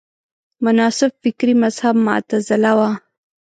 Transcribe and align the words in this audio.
مناسب 0.65 1.11
فکري 1.23 1.53
مذهب 1.63 1.95
معتزله 2.07 2.71
وه 2.79 2.91